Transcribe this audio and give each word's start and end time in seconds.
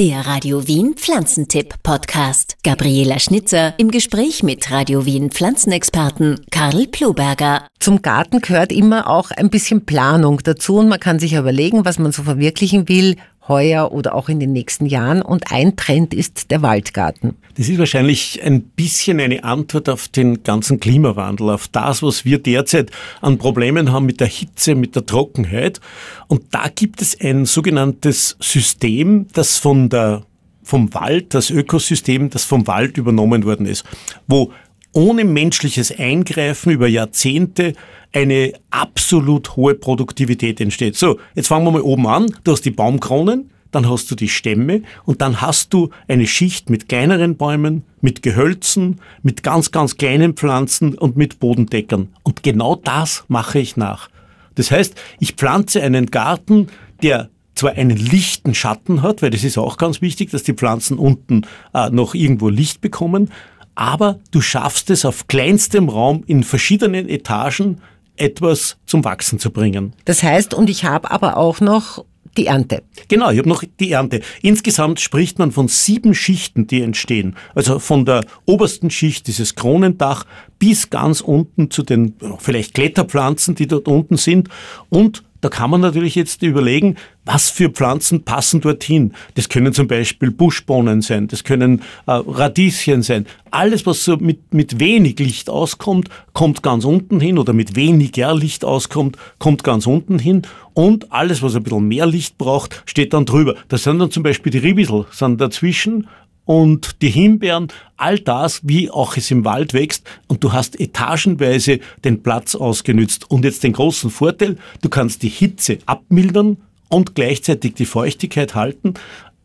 Der 0.00 0.26
Radio 0.26 0.66
Wien 0.66 0.94
Pflanzentipp 0.96 1.74
Podcast. 1.82 2.56
Gabriela 2.64 3.18
Schnitzer 3.18 3.74
im 3.76 3.90
Gespräch 3.90 4.42
mit 4.42 4.70
Radio 4.70 5.04
Wien 5.04 5.30
Pflanzenexperten 5.30 6.40
Karl 6.50 6.86
Ploberger. 6.86 7.66
Zum 7.80 8.00
Garten 8.00 8.40
gehört 8.40 8.72
immer 8.72 9.10
auch 9.10 9.30
ein 9.30 9.50
bisschen 9.50 9.84
Planung 9.84 10.40
dazu 10.42 10.76
und 10.76 10.88
man 10.88 11.00
kann 11.00 11.18
sich 11.18 11.34
überlegen, 11.34 11.84
was 11.84 11.98
man 11.98 12.12
so 12.12 12.22
verwirklichen 12.22 12.88
will, 12.88 13.16
heuer 13.50 13.92
oder 13.92 14.14
auch 14.14 14.30
in 14.30 14.40
den 14.40 14.52
nächsten 14.52 14.86
Jahren. 14.86 15.20
Und 15.20 15.52
ein 15.52 15.76
Trend 15.76 16.14
ist 16.14 16.50
der 16.50 16.62
Waldgarten. 16.62 17.36
Das 17.56 17.68
ist 17.68 17.78
wahrscheinlich 17.78 18.40
ein 18.42 18.62
bisschen 18.62 19.20
eine 19.20 19.44
Antwort 19.44 19.90
auf 19.90 20.08
den 20.08 20.42
ganzen 20.42 20.80
Klimawandel, 20.80 21.50
auf 21.50 21.68
das, 21.68 22.02
was 22.02 22.24
wir 22.24 22.38
derzeit 22.38 22.90
an 23.20 23.36
Problemen 23.36 23.92
haben 23.92 24.06
mit 24.06 24.20
der 24.20 24.28
Hitze, 24.28 24.74
mit 24.74 24.96
der 24.96 25.04
Trockenheit. 25.04 25.80
Und 26.28 26.44
da 26.52 26.68
gibt 26.74 27.02
es 27.02 27.20
ein 27.20 27.44
sogenanntes 27.44 28.38
System, 28.40 29.26
das 29.34 29.58
von 29.58 29.90
der 29.90 30.22
vom 30.62 30.94
Wald, 30.94 31.34
das 31.34 31.50
Ökosystem, 31.50 32.30
das 32.30 32.44
vom 32.44 32.66
Wald 32.68 32.96
übernommen 32.96 33.44
worden 33.44 33.66
ist, 33.66 33.84
wo 34.28 34.52
ohne 34.92 35.24
menschliches 35.24 35.96
Eingreifen 35.96 36.72
über 36.72 36.88
Jahrzehnte 36.88 37.74
eine 38.12 38.52
absolut 38.70 39.56
hohe 39.56 39.74
Produktivität 39.74 40.60
entsteht. 40.60 40.96
So, 40.96 41.18
jetzt 41.34 41.48
fangen 41.48 41.64
wir 41.66 41.70
mal 41.70 41.82
oben 41.82 42.06
an. 42.06 42.34
Du 42.44 42.52
hast 42.52 42.64
die 42.64 42.70
Baumkronen, 42.70 43.50
dann 43.70 43.88
hast 43.88 44.10
du 44.10 44.14
die 44.14 44.28
Stämme 44.28 44.82
und 45.04 45.20
dann 45.20 45.40
hast 45.40 45.72
du 45.72 45.90
eine 46.08 46.26
Schicht 46.26 46.70
mit 46.70 46.88
kleineren 46.88 47.36
Bäumen, 47.36 47.84
mit 48.00 48.22
Gehölzen, 48.22 49.00
mit 49.22 49.42
ganz, 49.42 49.70
ganz 49.70 49.96
kleinen 49.96 50.34
Pflanzen 50.34 50.94
und 50.94 51.16
mit 51.16 51.38
Bodendeckern. 51.38 52.08
Und 52.22 52.42
genau 52.42 52.74
das 52.76 53.24
mache 53.28 53.60
ich 53.60 53.76
nach. 53.76 54.08
Das 54.56 54.70
heißt, 54.70 54.94
ich 55.20 55.34
pflanze 55.34 55.82
einen 55.82 56.06
Garten, 56.06 56.66
der 57.02 57.30
zwar 57.54 57.72
einen 57.72 57.96
lichten 57.96 58.54
Schatten 58.54 59.02
hat, 59.02 59.22
weil 59.22 59.30
das 59.30 59.44
ist 59.44 59.58
auch 59.58 59.76
ganz 59.76 60.00
wichtig, 60.00 60.30
dass 60.30 60.42
die 60.42 60.54
Pflanzen 60.54 60.98
unten 60.98 61.42
äh, 61.74 61.90
noch 61.90 62.14
irgendwo 62.14 62.48
Licht 62.48 62.80
bekommen, 62.80 63.30
aber 63.74 64.20
du 64.30 64.40
schaffst 64.40 64.90
es 64.90 65.04
auf 65.04 65.26
kleinstem 65.28 65.88
Raum 65.88 66.22
in 66.26 66.42
verschiedenen 66.42 67.08
Etagen 67.08 67.80
etwas 68.16 68.76
zum 68.86 69.04
Wachsen 69.04 69.38
zu 69.38 69.50
bringen. 69.50 69.94
Das 70.04 70.22
heißt, 70.22 70.54
und 70.54 70.68
ich 70.68 70.84
habe 70.84 71.10
aber 71.10 71.36
auch 71.36 71.60
noch 71.60 72.04
die 72.36 72.46
Ernte. 72.46 72.82
Genau, 73.08 73.30
ich 73.30 73.38
habe 73.38 73.48
noch 73.48 73.64
die 73.80 73.92
Ernte. 73.92 74.20
Insgesamt 74.42 75.00
spricht 75.00 75.38
man 75.38 75.52
von 75.52 75.68
sieben 75.68 76.14
Schichten, 76.14 76.66
die 76.66 76.82
entstehen. 76.82 77.34
Also 77.54 77.78
von 77.78 78.04
der 78.04 78.24
obersten 78.46 78.90
Schicht, 78.90 79.26
dieses 79.26 79.54
Kronendach, 79.54 80.24
bis 80.58 80.90
ganz 80.90 81.20
unten 81.20 81.70
zu 81.70 81.82
den 81.82 82.14
vielleicht 82.38 82.74
Kletterpflanzen, 82.74 83.54
die 83.54 83.66
dort 83.66 83.88
unten 83.88 84.16
sind 84.16 84.48
und 84.90 85.24
da 85.40 85.48
kann 85.48 85.70
man 85.70 85.80
natürlich 85.80 86.14
jetzt 86.14 86.42
überlegen, 86.42 86.96
was 87.24 87.50
für 87.50 87.70
Pflanzen 87.70 88.24
passen 88.24 88.60
dorthin. 88.60 89.12
Das 89.34 89.48
können 89.48 89.72
zum 89.72 89.88
Beispiel 89.88 90.30
Buschbohnen 90.30 91.02
sein, 91.02 91.28
das 91.28 91.44
können 91.44 91.82
äh, 92.06 92.12
Radieschen 92.12 93.02
sein. 93.02 93.26
Alles, 93.50 93.86
was 93.86 94.04
so 94.04 94.16
mit, 94.16 94.52
mit 94.54 94.80
wenig 94.80 95.18
Licht 95.18 95.50
auskommt, 95.50 96.08
kommt 96.32 96.62
ganz 96.62 96.84
unten 96.84 97.20
hin 97.20 97.38
oder 97.38 97.52
mit 97.52 97.74
weniger 97.76 98.34
Licht 98.34 98.64
auskommt, 98.64 99.16
kommt 99.38 99.64
ganz 99.64 99.86
unten 99.86 100.18
hin. 100.18 100.42
Und 100.72 101.12
alles, 101.12 101.42
was 101.42 101.56
ein 101.56 101.62
bisschen 101.62 101.88
mehr 101.88 102.06
Licht 102.06 102.38
braucht, 102.38 102.82
steht 102.86 103.12
dann 103.12 103.26
drüber. 103.26 103.54
Das 103.68 103.82
sind 103.82 103.98
dann 103.98 104.10
zum 104.10 104.22
Beispiel 104.22 104.52
die 104.52 104.58
Ribisel, 104.58 105.06
sind 105.10 105.40
dazwischen 105.40 106.06
und 106.50 107.00
die 107.00 107.10
Himbeeren, 107.10 107.68
all 107.96 108.18
das, 108.18 108.62
wie 108.64 108.90
auch 108.90 109.16
es 109.16 109.30
im 109.30 109.44
Wald 109.44 109.72
wächst 109.72 110.04
und 110.26 110.42
du 110.42 110.52
hast 110.52 110.80
etagenweise 110.80 111.78
den 112.04 112.24
Platz 112.24 112.56
ausgenützt. 112.56 113.30
Und 113.30 113.44
jetzt 113.44 113.62
den 113.62 113.72
großen 113.72 114.10
Vorteil, 114.10 114.56
du 114.82 114.88
kannst 114.88 115.22
die 115.22 115.28
Hitze 115.28 115.78
abmildern 115.86 116.56
und 116.88 117.14
gleichzeitig 117.14 117.74
die 117.74 117.86
Feuchtigkeit 117.86 118.56
halten. 118.56 118.94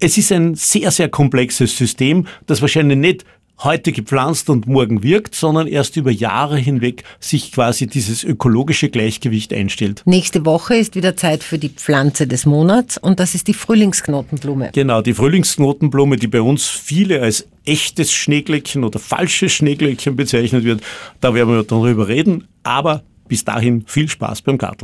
Es 0.00 0.18
ist 0.18 0.32
ein 0.32 0.56
sehr, 0.56 0.90
sehr 0.90 1.08
komplexes 1.08 1.78
System, 1.78 2.26
das 2.46 2.62
wahrscheinlich 2.62 2.98
nicht 2.98 3.24
heute 3.60 3.92
gepflanzt 3.92 4.50
und 4.50 4.66
morgen 4.66 5.02
wirkt, 5.02 5.34
sondern 5.34 5.66
erst 5.66 5.96
über 5.96 6.10
Jahre 6.10 6.56
hinweg 6.56 7.04
sich 7.20 7.52
quasi 7.52 7.86
dieses 7.86 8.24
ökologische 8.24 8.88
Gleichgewicht 8.88 9.52
einstellt. 9.52 10.02
Nächste 10.04 10.44
Woche 10.44 10.76
ist 10.76 10.94
wieder 10.94 11.16
Zeit 11.16 11.42
für 11.42 11.58
die 11.58 11.70
Pflanze 11.70 12.26
des 12.26 12.46
Monats 12.46 12.98
und 12.98 13.20
das 13.20 13.34
ist 13.34 13.48
die 13.48 13.54
Frühlingsknotenblume. 13.54 14.70
Genau, 14.72 15.02
die 15.02 15.14
Frühlingsknotenblume, 15.14 16.16
die 16.16 16.28
bei 16.28 16.40
uns 16.40 16.66
viele 16.66 17.20
als 17.22 17.46
echtes 17.64 18.12
Schneeglöckchen 18.12 18.84
oder 18.84 18.98
falsches 18.98 19.52
Schneeglöckchen 19.52 20.16
bezeichnet 20.16 20.64
wird. 20.64 20.82
Da 21.20 21.34
werden 21.34 21.50
wir 21.50 21.62
darüber 21.64 22.08
reden, 22.08 22.46
aber 22.62 23.02
bis 23.26 23.44
dahin 23.44 23.84
viel 23.86 24.08
Spaß 24.08 24.42
beim 24.42 24.58
Garteln. 24.58 24.76